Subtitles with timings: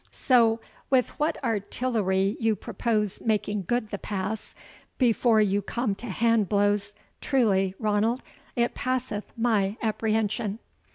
[0.09, 0.59] So
[0.89, 4.55] with what artillery you propose making good the pass,
[4.97, 8.23] before you come to hand blows, truly, Ranald,
[8.55, 10.57] it passeth my apprehension."